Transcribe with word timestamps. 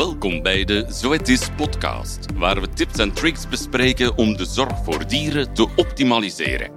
Welkom 0.00 0.42
bij 0.42 0.64
de 0.64 0.84
Zoetis 0.88 1.48
podcast, 1.56 2.26
waar 2.34 2.60
we 2.60 2.68
tips 2.68 2.98
en 2.98 3.12
tricks 3.12 3.48
bespreken 3.48 4.16
om 4.16 4.36
de 4.36 4.44
zorg 4.44 4.84
voor 4.84 5.06
dieren 5.06 5.54
te 5.54 5.68
optimaliseren. 5.76 6.70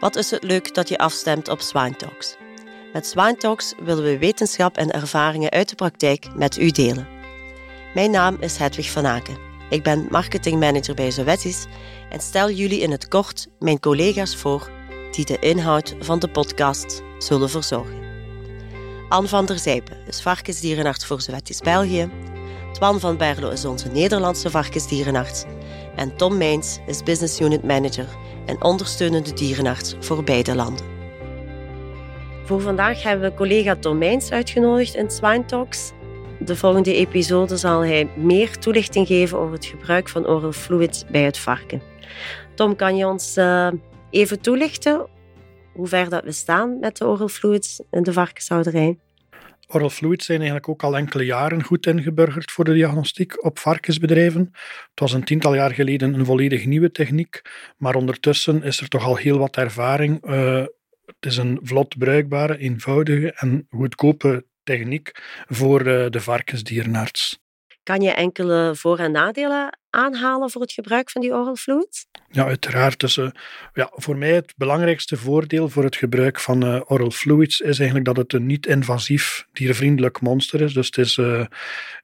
Wat 0.00 0.16
is 0.16 0.30
het 0.30 0.42
leuk 0.42 0.74
dat 0.74 0.88
je 0.88 0.98
afstemt 0.98 1.48
op 1.48 1.60
Swine 1.60 1.96
Talks? 1.96 2.36
Met 2.92 3.06
Swine 3.06 3.36
Talks 3.36 3.74
willen 3.84 4.04
we 4.04 4.18
wetenschap 4.18 4.76
en 4.76 4.90
ervaringen 4.90 5.50
uit 5.50 5.68
de 5.68 5.74
praktijk 5.74 6.26
met 6.34 6.58
u 6.58 6.70
delen. 6.70 7.08
Mijn 7.94 8.10
naam 8.10 8.36
is 8.40 8.56
Hedwig 8.56 8.90
van 8.90 9.06
Aken. 9.06 9.38
Ik 9.70 9.82
ben 9.82 10.06
marketingmanager 10.10 10.94
bij 10.94 11.10
Zoetis 11.10 11.66
en 12.10 12.20
stel 12.20 12.50
jullie 12.50 12.80
in 12.80 12.90
het 12.90 13.08
kort 13.08 13.46
mijn 13.58 13.80
collega's 13.80 14.36
voor 14.36 14.70
die 15.10 15.24
de 15.24 15.38
inhoud 15.38 15.96
van 16.00 16.18
de 16.18 16.28
podcast 16.28 17.02
zullen 17.18 17.50
verzorgen. 17.50 18.07
Anne 19.08 19.28
van 19.28 19.46
der 19.46 19.58
Zijpen 19.58 19.96
is 20.06 20.20
varkensdierenarts 20.20 21.06
voor 21.06 21.20
Zoetis 21.20 21.60
België. 21.60 22.10
Twan 22.72 23.00
van 23.00 23.16
Berlo 23.16 23.50
is 23.50 23.64
onze 23.64 23.88
Nederlandse 23.88 24.50
varkensdierenarts. 24.50 25.44
En 25.96 26.16
Tom 26.16 26.36
Meins 26.36 26.78
is 26.86 27.02
business 27.02 27.40
unit 27.40 27.62
manager 27.62 28.06
en 28.46 28.62
ondersteunende 28.62 29.32
dierenarts 29.32 29.94
voor 30.00 30.24
beide 30.24 30.54
landen. 30.54 30.86
Voor 32.44 32.60
vandaag 32.60 33.02
hebben 33.02 33.30
we 33.30 33.36
collega 33.36 33.76
Tom 33.76 33.98
Meins 33.98 34.30
uitgenodigd 34.30 34.94
in 34.94 35.10
Swine 35.10 35.44
Talks. 35.44 35.92
De 36.38 36.56
volgende 36.56 36.94
episode 36.94 37.56
zal 37.56 37.80
hij 37.80 38.08
meer 38.16 38.58
toelichting 38.58 39.06
geven 39.06 39.38
over 39.38 39.52
het 39.52 39.66
gebruik 39.66 40.08
van 40.08 40.26
oral 40.26 40.52
fluid 40.52 41.04
bij 41.10 41.22
het 41.22 41.38
varken. 41.38 41.82
Tom, 42.54 42.76
kan 42.76 42.96
je 42.96 43.06
ons 43.06 43.36
uh, 43.36 43.68
even 44.10 44.40
toelichten 44.40 45.06
hoe 45.78 45.86
ver 45.86 46.08
dat 46.08 46.24
we 46.24 46.32
staan 46.32 46.78
met 46.78 46.96
de 46.96 47.06
oral 47.06 47.28
fluids 47.28 47.82
in 47.90 48.02
de 48.02 48.12
varkenshouderij? 48.12 48.98
Oral 49.66 49.90
fluids 49.90 50.24
zijn 50.24 50.38
eigenlijk 50.38 50.68
ook 50.68 50.82
al 50.82 50.96
enkele 50.96 51.24
jaren 51.24 51.62
goed 51.62 51.86
ingeburgerd 51.86 52.50
voor 52.50 52.64
de 52.64 52.72
diagnostiek 52.72 53.44
op 53.44 53.58
varkensbedrijven. 53.58 54.48
Het 54.90 55.00
was 55.00 55.12
een 55.12 55.24
tiental 55.24 55.54
jaar 55.54 55.70
geleden 55.70 56.14
een 56.14 56.24
volledig 56.24 56.66
nieuwe 56.66 56.90
techniek, 56.90 57.42
maar 57.76 57.94
ondertussen 57.94 58.62
is 58.62 58.80
er 58.80 58.88
toch 58.88 59.04
al 59.04 59.16
heel 59.16 59.38
wat 59.38 59.56
ervaring. 59.56 60.28
Uh, 60.28 60.64
het 61.04 61.26
is 61.26 61.36
een 61.36 61.60
vlot 61.62 61.98
bruikbare, 61.98 62.58
eenvoudige 62.58 63.32
en 63.32 63.66
goedkope 63.70 64.44
techniek 64.62 65.10
voor 65.48 65.80
uh, 65.80 66.10
de 66.10 66.20
varkensdierenarts. 66.20 67.38
Kan 67.88 68.00
je 68.00 68.10
enkele 68.10 68.72
voor- 68.74 68.98
en 68.98 69.12
nadelen 69.12 69.78
aanhalen 69.90 70.50
voor 70.50 70.60
het 70.60 70.72
gebruik 70.72 71.10
van 71.10 71.20
die 71.20 71.32
oral 71.32 71.56
fluids? 71.56 72.06
Ja, 72.30 72.44
uiteraard. 72.44 73.00
Dus, 73.00 73.16
uh, 73.16 73.30
ja, 73.72 73.90
voor 73.94 74.16
mij 74.16 74.32
het 74.32 74.54
belangrijkste 74.56 75.16
voordeel 75.16 75.68
voor 75.68 75.84
het 75.84 75.96
gebruik 75.96 76.40
van 76.40 76.64
uh, 76.64 76.80
oral 76.86 77.10
fluids 77.10 77.60
is 77.60 77.78
eigenlijk 77.78 78.04
dat 78.04 78.16
het 78.16 78.32
een 78.32 78.46
niet-invasief, 78.46 79.46
diervriendelijk 79.52 80.20
monster 80.20 80.60
is. 80.60 80.72
Dus 80.72 80.86
het 80.86 80.98
is 80.98 81.16
uh, 81.16 81.44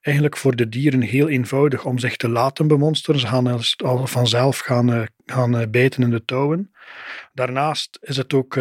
eigenlijk 0.01 0.37
voor 0.37 0.57
de 0.57 0.69
dieren 0.69 1.01
heel 1.01 1.29
eenvoudig 1.29 1.85
om 1.85 1.99
zich 1.99 2.17
te 2.17 2.29
laten 2.29 2.67
bemonsteren. 2.67 3.21
Ze 3.21 3.27
gaan 3.27 3.61
al 3.77 4.07
vanzelf 4.07 4.59
gaan, 4.59 5.07
gaan 5.27 5.71
bijten 5.71 6.03
in 6.03 6.11
de 6.11 6.25
touwen. 6.25 6.73
Daarnaast 7.33 7.99
is 8.01 8.17
het 8.17 8.35
ook 8.35 8.57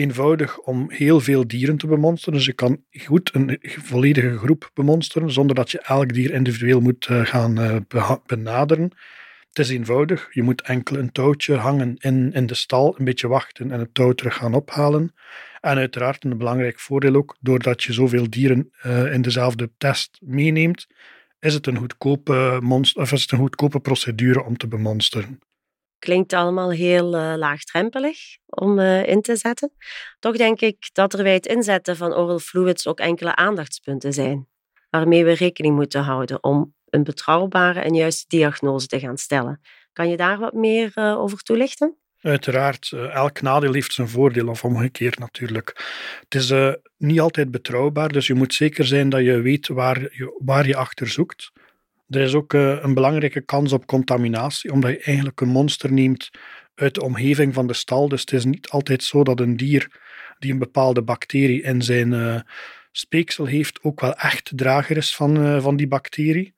eenvoudig 0.00 0.58
om 0.58 0.90
heel 0.90 1.20
veel 1.20 1.46
dieren 1.46 1.76
te 1.76 1.86
bemonsteren. 1.86 2.34
Dus 2.34 2.46
je 2.46 2.52
kan 2.52 2.84
goed 3.04 3.34
een 3.34 3.58
volledige 3.62 4.38
groep 4.38 4.70
bemonsteren 4.74 5.32
zonder 5.32 5.56
dat 5.56 5.70
je 5.70 5.80
elk 5.80 6.12
dier 6.12 6.30
individueel 6.30 6.80
moet 6.80 7.08
uh, 7.10 7.24
gaan 7.24 7.60
uh, 7.60 8.12
benaderen. 8.26 8.90
Het 9.48 9.58
is 9.58 9.68
eenvoudig. 9.68 10.28
Je 10.30 10.42
moet 10.42 10.62
enkel 10.62 10.96
een 10.96 11.12
touwtje 11.12 11.54
hangen 11.54 11.96
in, 11.98 12.32
in 12.32 12.46
de 12.46 12.54
stal, 12.54 12.94
een 12.98 13.04
beetje 13.04 13.28
wachten 13.28 13.70
en 13.70 13.80
het 13.80 13.94
touw 13.94 14.12
terug 14.12 14.34
gaan 14.36 14.54
ophalen. 14.54 15.14
En 15.60 15.76
uiteraard 15.76 16.24
een 16.24 16.38
belangrijk 16.38 16.78
voordeel 16.78 17.14
ook, 17.14 17.36
doordat 17.40 17.82
je 17.82 17.92
zoveel 17.92 18.30
dieren 18.30 18.72
uh, 18.86 19.12
in 19.12 19.22
dezelfde 19.22 19.70
test 19.78 20.18
meeneemt, 20.20 20.86
is 21.40 21.54
het 21.54 21.66
een 21.66 21.76
goedkope, 21.76 22.58
monster, 22.62 23.02
of 23.02 23.12
is 23.12 23.22
het 23.22 23.30
een 23.30 23.38
goedkope 23.38 23.80
procedure 23.80 24.44
om 24.44 24.56
te 24.56 24.68
bemonsteren. 24.68 25.38
Klinkt 26.00 26.32
allemaal 26.32 26.70
heel 26.70 27.14
uh, 27.14 27.32
laagdrempelig 27.36 28.18
om 28.46 28.78
uh, 28.78 29.06
in 29.06 29.22
te 29.22 29.36
zetten. 29.36 29.72
Toch 30.18 30.36
denk 30.36 30.60
ik 30.60 30.90
dat 30.92 31.12
er 31.12 31.22
bij 31.22 31.34
het 31.34 31.46
inzetten 31.46 31.96
van 31.96 32.14
oral 32.14 32.38
fluids 32.38 32.86
ook 32.86 33.00
enkele 33.00 33.36
aandachtspunten 33.36 34.12
zijn, 34.12 34.48
waarmee 34.90 35.24
we 35.24 35.32
rekening 35.32 35.74
moeten 35.74 36.02
houden 36.02 36.42
om 36.42 36.74
een 36.88 37.04
betrouwbare 37.04 37.80
en 37.80 37.94
juiste 37.94 38.24
diagnose 38.28 38.86
te 38.86 38.98
gaan 38.98 39.18
stellen. 39.18 39.60
Kan 39.92 40.08
je 40.08 40.16
daar 40.16 40.38
wat 40.38 40.52
meer 40.52 40.92
uh, 40.94 41.18
over 41.18 41.38
toelichten? 41.38 41.96
Uiteraard, 42.20 42.92
elk 42.92 43.40
nadeel 43.40 43.72
heeft 43.72 43.92
zijn 43.92 44.08
voordeel, 44.08 44.48
of 44.48 44.64
omgekeerd 44.64 45.18
natuurlijk. 45.18 45.72
Het 46.28 46.34
is 46.34 46.52
niet 46.96 47.20
altijd 47.20 47.50
betrouwbaar, 47.50 48.08
dus 48.08 48.26
je 48.26 48.34
moet 48.34 48.54
zeker 48.54 48.86
zijn 48.86 49.08
dat 49.08 49.24
je 49.24 49.40
weet 49.40 49.68
waar 49.68 50.00
je, 50.00 50.40
waar 50.44 50.66
je 50.66 50.76
achter 50.76 51.08
zoekt. 51.08 51.52
Er 52.10 52.20
is 52.20 52.34
ook 52.34 52.52
uh, 52.52 52.82
een 52.82 52.94
belangrijke 52.94 53.40
kans 53.40 53.72
op 53.72 53.86
contaminatie, 53.86 54.72
omdat 54.72 54.90
je 54.90 54.98
eigenlijk 54.98 55.40
een 55.40 55.48
monster 55.48 55.92
neemt 55.92 56.30
uit 56.74 56.94
de 56.94 57.02
omgeving 57.02 57.54
van 57.54 57.66
de 57.66 57.72
stal. 57.72 58.08
Dus 58.08 58.20
het 58.20 58.32
is 58.32 58.44
niet 58.44 58.68
altijd 58.68 59.02
zo 59.02 59.22
dat 59.22 59.40
een 59.40 59.56
dier 59.56 60.00
die 60.38 60.52
een 60.52 60.58
bepaalde 60.58 61.02
bacterie 61.02 61.62
in 61.62 61.82
zijn 61.82 62.12
uh, 62.12 62.40
speeksel 62.92 63.46
heeft, 63.46 63.82
ook 63.82 64.00
wel 64.00 64.14
echt 64.14 64.52
drager 64.54 64.96
is 64.96 65.16
van, 65.16 65.46
uh, 65.46 65.62
van 65.62 65.76
die 65.76 65.88
bacterie. 65.88 66.54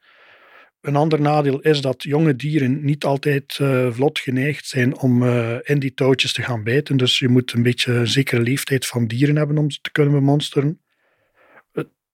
Een 0.81 0.97
ander 0.97 1.21
nadeel 1.21 1.61
is 1.61 1.81
dat 1.81 2.03
jonge 2.03 2.37
dieren 2.37 2.85
niet 2.85 3.05
altijd 3.05 3.61
vlot 3.91 4.19
geneigd 4.19 4.67
zijn 4.67 4.99
om 4.99 5.25
in 5.63 5.79
die 5.79 5.95
touwtjes 5.95 6.33
te 6.33 6.43
gaan 6.43 6.65
bijten. 6.65 6.97
Dus 6.97 7.19
je 7.19 7.29
moet 7.29 7.53
een 7.53 7.63
beetje 7.63 7.93
een 7.93 8.07
zekere 8.07 8.43
leeftijd 8.43 8.87
van 8.87 9.07
dieren 9.07 9.37
hebben 9.37 9.59
om 9.59 9.71
ze 9.71 9.79
te 9.81 9.91
kunnen 9.91 10.13
bemonsteren. 10.13 10.81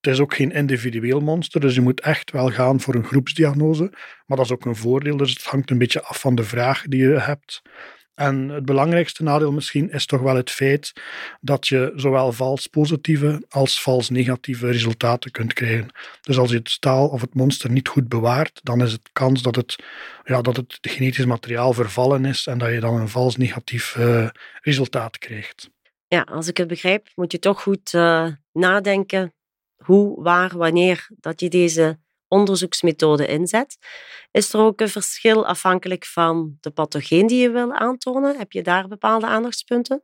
Het 0.01 0.13
is 0.13 0.21
ook 0.21 0.35
geen 0.35 0.53
individueel 0.53 1.21
monster, 1.21 1.61
dus 1.61 1.75
je 1.75 1.81
moet 1.81 2.01
echt 2.01 2.31
wel 2.31 2.51
gaan 2.51 2.81
voor 2.81 2.95
een 2.95 3.05
groepsdiagnose. 3.05 3.93
Maar 4.27 4.37
dat 4.37 4.47
is 4.47 4.53
ook 4.53 4.65
een 4.65 4.77
voordeel, 4.77 5.17
dus 5.17 5.31
het 5.31 5.45
hangt 5.45 5.71
een 5.71 5.79
beetje 5.79 6.03
af 6.03 6.21
van 6.21 6.35
de 6.35 6.45
vraag 6.45 6.83
die 6.83 7.03
je 7.03 7.21
hebt. 7.21 7.63
En 8.19 8.49
het 8.49 8.65
belangrijkste 8.65 9.23
nadeel 9.23 9.53
misschien 9.53 9.91
is 9.91 10.07
toch 10.07 10.21
wel 10.21 10.37
het 10.37 10.51
feit 10.51 10.93
dat 11.41 11.69
je 11.69 11.93
zowel 11.97 12.33
vals 12.33 12.67
positieve 12.67 13.45
als 13.49 13.83
vals 13.83 14.11
negatieve 14.11 14.71
resultaten 14.71 15.31
kunt 15.31 15.53
krijgen. 15.53 15.89
Dus 16.21 16.39
als 16.39 16.51
je 16.51 16.57
het 16.57 16.71
staal 16.71 17.09
of 17.09 17.21
het 17.21 17.35
monster 17.35 17.71
niet 17.71 17.89
goed 17.89 18.09
bewaart, 18.09 18.61
dan 18.63 18.83
is 18.83 18.93
het 18.93 19.11
kans 19.13 19.43
dat 19.43 19.57
het, 19.57 19.77
ja, 20.25 20.43
dat 20.43 20.57
het 20.57 20.79
genetisch 20.81 21.25
materiaal 21.25 21.73
vervallen 21.73 22.25
is 22.25 22.47
en 22.47 22.59
dat 22.59 22.73
je 22.73 22.81
dan 22.81 23.01
een 23.01 23.09
vals 23.09 23.37
negatief 23.37 23.97
uh, 23.97 24.29
resultaat 24.61 25.19
krijgt. 25.19 25.71
Ja, 26.09 26.21
als 26.21 26.49
ik 26.49 26.57
het 26.57 26.69
begrijp, 26.69 27.09
moet 27.15 27.33
je 27.33 27.39
toch 27.39 27.63
goed 27.63 27.93
uh, 27.93 28.29
nadenken 28.53 29.33
hoe, 29.85 30.23
waar, 30.23 30.57
wanneer 30.57 31.09
dat 31.21 31.41
je 31.41 31.49
deze 31.49 31.99
onderzoeksmethode 32.29 33.27
inzet. 33.27 33.79
Is 34.31 34.53
er 34.53 34.61
ook 34.61 34.81
een 34.81 34.89
verschil 34.89 35.47
afhankelijk 35.47 36.05
van 36.05 36.57
de 36.61 36.71
pathogeen 36.71 37.27
die 37.27 37.41
je 37.41 37.51
wil 37.51 37.73
aantonen? 37.73 38.39
Heb 38.39 38.53
je 38.53 38.63
daar 38.63 38.89
bepaalde 38.89 39.27
aandachtspunten? 39.27 40.03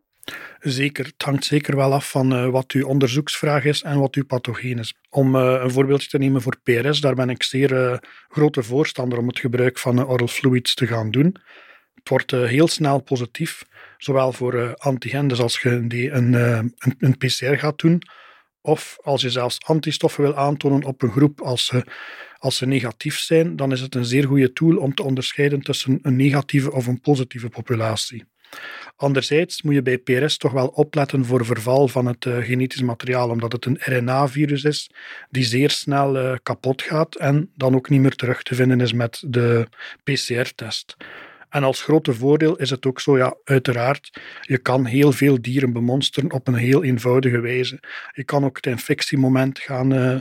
Zeker, 0.58 1.04
het 1.04 1.22
hangt 1.22 1.44
zeker 1.44 1.76
wel 1.76 1.92
af 1.92 2.10
van 2.10 2.32
uh, 2.32 2.48
wat 2.48 2.72
uw 2.72 2.86
onderzoeksvraag 2.86 3.64
is 3.64 3.82
en 3.82 3.98
wat 3.98 4.14
uw 4.14 4.24
pathogeen 4.24 4.78
is. 4.78 4.94
Om 5.10 5.36
uh, 5.36 5.60
een 5.62 5.70
voorbeeldje 5.70 6.08
te 6.08 6.18
nemen 6.18 6.42
voor 6.42 6.56
PRS, 6.62 7.00
daar 7.00 7.14
ben 7.14 7.30
ik 7.30 7.42
zeer 7.42 7.72
uh, 7.72 7.96
grote 8.28 8.62
voorstander 8.62 9.18
om 9.18 9.26
het 9.26 9.38
gebruik 9.38 9.78
van 9.78 10.06
oral 10.06 10.26
fluids 10.26 10.74
te 10.74 10.86
gaan 10.86 11.10
doen. 11.10 11.36
Het 11.94 12.08
wordt 12.08 12.30
heel 12.30 12.68
snel 12.68 13.00
positief, 13.02 13.64
zowel 13.98 14.32
voor 14.32 14.74
antigen, 14.74 15.28
dus 15.28 15.40
als 15.40 15.60
je 15.60 15.70
een, 15.70 16.12
een, 16.14 16.74
een 16.98 17.16
PCR 17.18 17.54
gaat 17.54 17.78
doen, 17.78 18.02
of 18.66 18.98
als 19.02 19.22
je 19.22 19.30
zelfs 19.30 19.58
antistoffen 19.66 20.22
wil 20.22 20.36
aantonen 20.36 20.84
op 20.84 21.02
een 21.02 21.10
groep 21.10 21.40
als 21.40 21.66
ze, 21.66 21.84
als 22.38 22.56
ze 22.56 22.66
negatief 22.66 23.18
zijn, 23.18 23.56
dan 23.56 23.72
is 23.72 23.80
het 23.80 23.94
een 23.94 24.04
zeer 24.04 24.26
goede 24.26 24.52
tool 24.52 24.76
om 24.76 24.94
te 24.94 25.02
onderscheiden 25.02 25.60
tussen 25.60 25.98
een 26.02 26.16
negatieve 26.16 26.72
of 26.72 26.86
een 26.86 27.00
positieve 27.00 27.48
populatie. 27.48 28.24
Anderzijds 28.96 29.62
moet 29.62 29.74
je 29.74 29.82
bij 29.82 29.98
PRS 29.98 30.36
toch 30.36 30.52
wel 30.52 30.66
opletten 30.66 31.24
voor 31.24 31.44
verval 31.44 31.88
van 31.88 32.06
het 32.06 32.24
uh, 32.24 32.36
genetisch 32.38 32.82
materiaal, 32.82 33.30
omdat 33.30 33.52
het 33.52 33.64
een 33.64 33.78
RNA-virus 33.80 34.64
is 34.64 34.90
die 35.30 35.44
zeer 35.44 35.70
snel 35.70 36.16
uh, 36.16 36.34
kapot 36.42 36.82
gaat 36.82 37.14
en 37.14 37.50
dan 37.54 37.74
ook 37.74 37.88
niet 37.88 38.00
meer 38.00 38.14
terug 38.14 38.42
te 38.42 38.54
vinden 38.54 38.80
is 38.80 38.92
met 38.92 39.22
de 39.26 39.66
PCR-test. 40.02 40.96
En 41.54 41.64
als 41.64 41.82
grote 41.82 42.14
voordeel 42.14 42.56
is 42.56 42.70
het 42.70 42.86
ook 42.86 43.00
zo, 43.00 43.16
ja, 43.16 43.36
uiteraard, 43.44 44.20
je 44.40 44.58
kan 44.58 44.84
heel 44.84 45.12
veel 45.12 45.42
dieren 45.42 45.72
bemonsteren 45.72 46.32
op 46.32 46.48
een 46.48 46.54
heel 46.54 46.84
eenvoudige 46.84 47.40
wijze. 47.40 47.80
Je 48.12 48.24
kan 48.24 48.44
ook 48.44 48.56
het 48.56 48.66
infectiemoment 48.66 49.58
gaan 49.58 49.92
uh, 49.92 50.20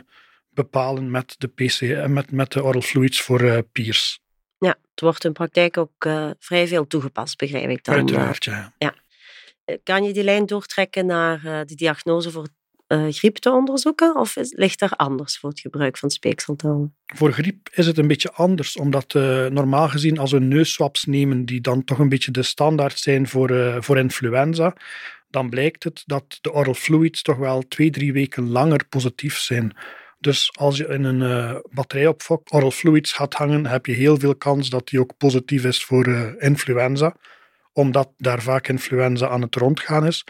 bepalen 0.49 1.11
met 1.11 1.35
de 1.37 1.47
PC, 1.47 2.07
met, 2.07 2.31
met 2.31 2.51
de 2.51 2.63
oral 2.63 2.81
fluids 2.81 3.21
voor 3.21 3.41
uh, 3.41 3.57
peers. 3.71 4.19
Ja, 4.57 4.75
het 4.91 5.01
wordt 5.01 5.25
in 5.25 5.33
praktijk 5.33 5.77
ook 5.77 6.05
uh, 6.05 6.29
vrij 6.39 6.67
veel 6.67 6.87
toegepast, 6.87 7.37
begrijp 7.37 7.69
ik 7.69 7.83
dan. 7.83 7.95
Uiteraard, 7.95 8.43
ja. 8.43 8.73
ja. 8.77 8.93
Kan 9.83 10.03
je 10.03 10.13
die 10.13 10.23
lijn 10.23 10.45
doortrekken 10.45 11.05
naar 11.05 11.65
de 11.65 11.75
diagnose 11.75 12.31
voor 12.31 12.47
uh, 12.87 13.05
griep 13.09 13.37
te 13.37 13.51
onderzoeken? 13.51 14.15
Of 14.15 14.35
ligt 14.35 14.81
er 14.81 14.91
anders 14.91 15.37
voor 15.37 15.49
het 15.49 15.59
gebruik 15.59 15.97
van 15.97 16.09
speekseltouwen? 16.09 16.95
Voor 17.05 17.31
griep 17.31 17.69
is 17.73 17.85
het 17.85 17.97
een 17.97 18.07
beetje 18.07 18.31
anders, 18.31 18.77
omdat 18.77 19.13
uh, 19.13 19.45
normaal 19.45 19.89
gezien 19.89 20.17
als 20.17 20.31
we 20.31 20.39
neusswaps 20.39 21.03
nemen, 21.03 21.45
die 21.45 21.61
dan 21.61 21.83
toch 21.83 21.99
een 21.99 22.09
beetje 22.09 22.31
de 22.31 22.43
standaard 22.43 22.99
zijn 22.99 23.27
voor, 23.27 23.51
uh, 23.51 23.77
voor 23.79 23.97
influenza, 23.97 24.75
dan 25.29 25.49
blijkt 25.49 25.83
het 25.83 26.03
dat 26.05 26.37
de 26.41 26.53
oral 26.53 26.73
fluids 26.73 27.21
toch 27.21 27.37
wel 27.37 27.67
twee, 27.67 27.89
drie 27.89 28.13
weken 28.13 28.49
langer 28.49 28.85
positief 28.89 29.37
zijn 29.37 29.75
Dus 30.19 30.51
als 30.57 30.77
je 30.77 30.87
in 30.87 31.03
een 31.03 31.21
uh, 31.21 31.59
batterijopfok 31.71 32.53
oral 32.53 32.71
fluids 32.71 33.11
gaat 33.11 33.33
hangen, 33.33 33.65
heb 33.65 33.85
je 33.85 33.93
heel 33.93 34.17
veel 34.19 34.35
kans 34.35 34.69
dat 34.69 34.87
die 34.87 34.99
ook 34.99 35.17
positief 35.17 35.65
is 35.65 35.83
voor 35.83 36.35
influenza, 36.39 37.15
omdat 37.73 38.09
daar 38.17 38.41
vaak 38.41 38.67
influenza 38.67 39.27
aan 39.27 39.41
het 39.41 39.55
rondgaan 39.55 40.05
is. 40.05 40.23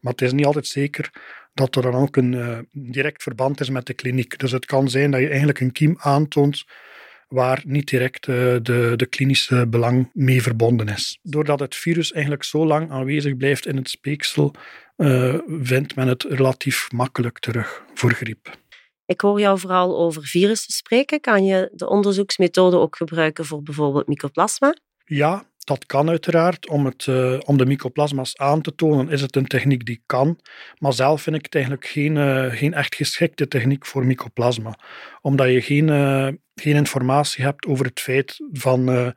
Maar 0.00 0.12
het 0.12 0.22
is 0.22 0.32
niet 0.32 0.46
altijd 0.46 0.66
zeker 0.66 1.10
dat 1.58 1.76
er 1.76 1.82
dan 1.82 1.94
ook 1.94 2.16
een 2.16 2.32
uh, 2.32 2.58
direct 2.72 3.22
verband 3.22 3.60
is 3.60 3.70
met 3.70 3.86
de 3.86 3.94
kliniek. 3.94 4.38
Dus 4.38 4.52
het 4.52 4.66
kan 4.66 4.88
zijn 4.88 5.10
dat 5.10 5.20
je 5.20 5.28
eigenlijk 5.28 5.60
een 5.60 5.72
kiem 5.72 5.96
aantoont 5.98 6.64
waar 7.28 7.62
niet 7.66 7.88
direct 7.88 8.26
de, 8.26 8.92
de 8.96 9.06
klinische 9.10 9.66
belang 9.68 10.10
mee 10.12 10.42
verbonden 10.42 10.88
is. 10.88 11.18
Doordat 11.22 11.60
het 11.60 11.74
virus 11.74 12.12
eigenlijk 12.12 12.44
zo 12.44 12.66
lang 12.66 12.90
aanwezig 12.90 13.36
blijft 13.36 13.66
in 13.66 13.76
het 13.76 13.88
speeksel, 13.88 14.54
vindt 15.46 15.96
men 15.96 16.08
het 16.08 16.22
relatief 16.22 16.92
makkelijk 16.92 17.38
terug 17.38 17.84
voor 17.94 18.12
griep. 18.12 18.56
Ik 19.06 19.20
hoor 19.20 19.40
jou 19.40 19.58
vooral 19.58 19.98
over 19.98 20.22
virussen 20.24 20.72
spreken. 20.72 21.20
Kan 21.20 21.44
je 21.44 21.70
de 21.72 21.88
onderzoeksmethode 21.88 22.76
ook 22.76 22.96
gebruiken 22.96 23.44
voor 23.44 23.62
bijvoorbeeld 23.62 24.06
mycoplasma? 24.06 24.74
Ja, 25.04 25.47
dat 25.68 25.86
kan 25.86 26.08
uiteraard. 26.08 26.68
Om, 26.68 26.84
het, 26.84 27.06
uh, 27.06 27.38
om 27.44 27.56
de 27.56 27.66
mycoplasma's 27.66 28.36
aan 28.36 28.60
te 28.60 28.74
tonen 28.74 29.08
is 29.08 29.20
het 29.20 29.36
een 29.36 29.46
techniek 29.46 29.84
die 29.86 30.02
kan. 30.06 30.38
Maar 30.78 30.92
zelf 30.92 31.22
vind 31.22 31.36
ik 31.36 31.44
het 31.44 31.54
eigenlijk 31.54 31.86
geen, 31.86 32.16
uh, 32.16 32.52
geen 32.52 32.74
echt 32.74 32.94
geschikte 32.94 33.48
techniek 33.48 33.86
voor 33.86 34.06
mycoplasma. 34.06 34.78
Omdat 35.20 35.48
je 35.48 35.62
geen, 35.62 35.88
uh, 35.88 36.28
geen 36.54 36.76
informatie 36.76 37.44
hebt 37.44 37.66
over 37.66 37.86
het 37.86 38.00
feit 38.00 38.36
van 38.52 39.14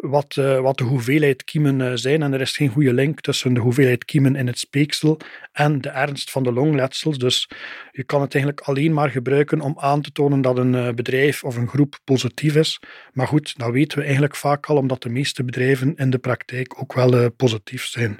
wat, 0.00 0.36
uh, 0.36 0.60
wat 0.60 0.78
de 0.78 0.84
hoeveelheid 0.84 1.44
kiemen 1.44 1.80
uh, 1.80 1.90
zijn. 1.94 2.22
En 2.22 2.32
er 2.32 2.40
is 2.40 2.56
geen 2.56 2.68
goede 2.68 2.92
link 2.92 3.20
tussen 3.20 3.54
de 3.54 3.60
hoeveelheid 3.60 4.04
kiemen 4.04 4.36
in 4.36 4.46
het 4.46 4.58
speeksel 4.58 5.20
en 5.52 5.80
de 5.80 5.88
ernst 5.88 6.30
van 6.30 6.42
de 6.42 6.52
longletsels. 6.52 7.18
Dus 7.18 7.50
je 7.90 8.04
kan 8.04 8.20
het 8.20 8.34
eigenlijk 8.34 8.66
alleen 8.66 8.92
maar 8.92 9.10
gebruiken 9.10 9.60
om 9.60 9.78
aan 9.78 10.00
te 10.00 10.12
tonen 10.12 10.40
dat 10.40 10.58
een 10.58 10.74
uh, 10.74 10.88
bedrijf 10.88 11.44
of 11.44 11.56
een 11.56 11.68
groep 11.68 11.98
positief 12.04 12.54
is. 12.54 12.80
Maar 13.12 13.26
goed, 13.26 13.58
dat 13.58 13.70
weten 13.70 13.98
we 13.98 14.04
eigenlijk 14.04 14.36
vaak 14.36 14.66
al, 14.66 14.76
omdat 14.76 15.02
de 15.02 15.08
meeste 15.08 15.44
bedrijven 15.44 15.94
in 15.94 16.10
de 16.10 16.18
praktijk 16.18 16.80
ook 16.80 16.92
wel 16.92 17.30
positief 17.30 17.84
zijn. 17.84 18.18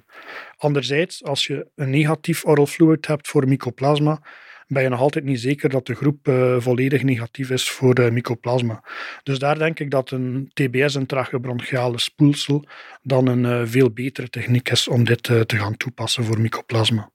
Anderzijds, 0.57 1.25
als 1.25 1.47
je 1.47 1.67
een 1.75 1.91
negatief 1.91 2.47
oral 2.47 2.67
fluid 2.67 3.07
hebt 3.07 3.29
voor 3.29 3.49
mycoplasma, 3.49 4.23
ben 4.71 4.83
je 4.83 4.89
nog 4.89 5.01
altijd 5.01 5.25
niet 5.25 5.41
zeker 5.41 5.69
dat 5.69 5.87
de 5.87 5.95
groep 5.95 6.29
uh, 6.29 6.57
volledig 6.59 7.03
negatief 7.03 7.51
is 7.51 7.71
voor 7.71 8.13
mycoplasma. 8.13 8.85
Dus 9.23 9.39
daar 9.39 9.59
denk 9.59 9.81
ik 9.81 9.91
dat 9.91 10.11
een 10.11 10.51
TBS, 10.53 10.95
een 10.95 11.07
tracheobronchiale 11.07 11.99
spoelsel, 11.99 12.65
dan 13.03 13.27
een 13.27 13.45
uh, 13.45 13.63
veel 13.65 13.91
betere 13.91 14.29
techniek 14.29 14.71
is 14.71 14.89
om 14.89 15.05
dit 15.05 15.23
te 15.23 15.57
gaan 15.57 15.77
toepassen 15.77 16.25
voor 16.25 16.41
mycoplasma. 16.41 17.11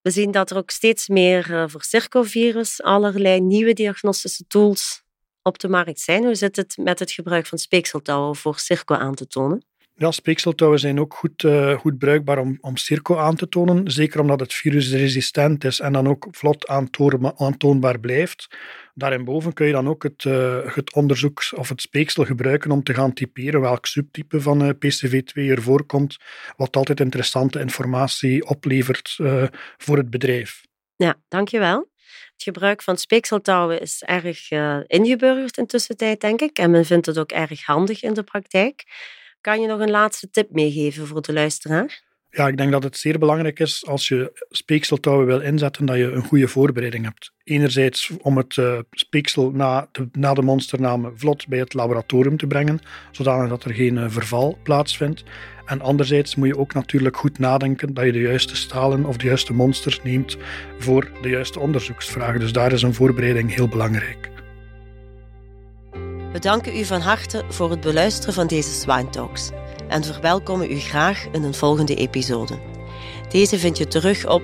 We 0.00 0.10
zien 0.10 0.30
dat 0.30 0.50
er 0.50 0.56
ook 0.56 0.70
steeds 0.70 1.08
meer 1.08 1.70
voor 1.70 1.82
circovirus 1.82 2.82
allerlei 2.82 3.40
nieuwe 3.40 3.72
diagnostische 3.72 4.44
tools 4.46 5.02
op 5.42 5.58
de 5.58 5.68
markt 5.68 6.00
zijn. 6.00 6.24
Hoe 6.24 6.34
zit 6.34 6.56
het 6.56 6.76
met 6.76 6.98
het 6.98 7.12
gebruik 7.12 7.46
van 7.46 7.58
speekseltouwen 7.58 8.36
voor 8.36 8.58
circo 8.58 8.94
aan 8.94 9.14
te 9.14 9.26
tonen? 9.26 9.64
Ja, 9.98 10.10
speekseltouwen 10.10 10.80
zijn 10.80 11.00
ook 11.00 11.14
goed, 11.14 11.42
uh, 11.42 11.78
goed 11.78 11.98
bruikbaar 11.98 12.38
om, 12.38 12.58
om 12.60 12.76
circo 12.76 13.16
aan 13.16 13.36
te 13.36 13.48
tonen. 13.48 13.90
Zeker 13.90 14.20
omdat 14.20 14.40
het 14.40 14.54
virus 14.54 14.92
resistent 14.92 15.64
is 15.64 15.80
en 15.80 15.92
dan 15.92 16.08
ook 16.08 16.26
vlot 16.30 16.66
aantoonbaar 17.36 18.00
blijft. 18.00 18.56
Daarinboven 18.94 19.52
kun 19.52 19.66
je 19.66 19.72
dan 19.72 19.88
ook 19.88 20.02
het, 20.02 20.24
uh, 20.24 20.74
het 20.74 20.94
onderzoek 20.94 21.42
of 21.54 21.68
het 21.68 21.80
speeksel 21.80 22.24
gebruiken 22.24 22.70
om 22.70 22.82
te 22.82 22.94
gaan 22.94 23.12
typeren 23.12 23.60
welk 23.60 23.86
subtype 23.86 24.40
van 24.40 24.62
uh, 24.62 24.68
PCV2 24.68 25.32
er 25.34 25.62
voorkomt, 25.62 26.16
wat 26.56 26.76
altijd 26.76 27.00
interessante 27.00 27.60
informatie 27.60 28.46
oplevert 28.46 29.18
voor 29.76 29.96
het 29.96 30.10
bedrijf. 30.10 30.60
Ja, 30.96 31.14
dankjewel. 31.28 31.90
Het 32.32 32.42
gebruik 32.42 32.82
van 32.82 32.96
speekseltouwen 32.96 33.80
is 33.80 34.02
erg 34.02 34.50
ingeburgerd 34.86 35.56
in 35.56 35.66
tussentijd, 35.66 36.20
denk 36.20 36.40
ik. 36.40 36.58
En 36.58 36.70
men 36.70 36.84
vindt 36.84 37.06
het 37.06 37.18
ook 37.18 37.32
erg 37.32 37.64
handig 37.64 38.02
in 38.02 38.14
de 38.14 38.22
praktijk. 38.22 38.84
Kan 39.46 39.60
je 39.60 39.66
nog 39.66 39.80
een 39.80 39.90
laatste 39.90 40.30
tip 40.30 40.52
meegeven 40.52 41.06
voor 41.06 41.22
de 41.22 41.32
luisteraar? 41.32 42.02
Ja, 42.30 42.48
ik 42.48 42.56
denk 42.56 42.72
dat 42.72 42.82
het 42.82 42.96
zeer 42.96 43.18
belangrijk 43.18 43.58
is 43.58 43.86
als 43.86 44.08
je 44.08 44.46
speekseltouwen 44.50 45.26
wil 45.26 45.40
inzetten, 45.40 45.86
dat 45.86 45.96
je 45.96 46.10
een 46.10 46.24
goede 46.24 46.48
voorbereiding 46.48 47.04
hebt. 47.04 47.32
Enerzijds 47.44 48.10
om 48.22 48.36
het 48.36 48.56
uh, 48.56 48.78
speeksel 48.90 49.50
na 49.50 49.88
de, 49.92 50.08
na 50.12 50.34
de 50.34 50.42
monsternamen 50.42 51.18
vlot 51.18 51.48
bij 51.48 51.58
het 51.58 51.74
laboratorium 51.74 52.36
te 52.36 52.46
brengen, 52.46 52.80
zodat 53.10 53.64
er 53.64 53.74
geen 53.74 53.96
uh, 53.96 54.04
verval 54.08 54.58
plaatsvindt. 54.62 55.22
En 55.66 55.80
anderzijds 55.80 56.34
moet 56.34 56.48
je 56.48 56.58
ook 56.58 56.74
natuurlijk 56.74 57.16
goed 57.16 57.38
nadenken 57.38 57.94
dat 57.94 58.04
je 58.04 58.12
de 58.12 58.20
juiste 58.20 58.56
stalen 58.56 59.04
of 59.04 59.16
de 59.16 59.26
juiste 59.26 59.52
monsters 59.52 60.02
neemt 60.02 60.36
voor 60.78 61.10
de 61.22 61.28
juiste 61.28 61.60
onderzoeksvragen. 61.60 62.40
Dus 62.40 62.52
daar 62.52 62.72
is 62.72 62.82
een 62.82 62.94
voorbereiding 62.94 63.54
heel 63.54 63.68
belangrijk. 63.68 64.35
We 66.36 66.42
danken 66.42 66.76
u 66.76 66.84
van 66.84 67.00
harte 67.00 67.44
voor 67.48 67.70
het 67.70 67.80
beluisteren 67.80 68.34
van 68.34 68.46
deze 68.46 68.70
Swine 68.70 69.10
Talks 69.10 69.50
en 69.88 70.04
verwelkomen 70.04 70.70
u 70.70 70.78
graag 70.78 71.26
in 71.32 71.42
een 71.42 71.54
volgende 71.54 71.94
episode. 71.94 72.58
Deze 73.28 73.58
vind 73.58 73.78
je 73.78 73.86
terug 73.86 74.28
op 74.28 74.42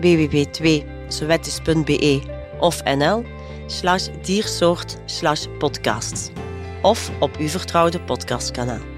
www.sowettis.be 0.00 2.22
of 2.58 2.84
nl 2.84 3.24
slash 3.66 4.08
diersoort 4.22 4.96
slash 5.04 5.46
podcasts 5.58 6.30
of 6.82 7.10
op 7.20 7.36
uw 7.36 7.48
vertrouwde 7.48 8.00
podcastkanaal. 8.00 8.93